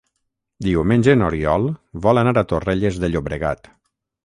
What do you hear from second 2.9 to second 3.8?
de Llobregat.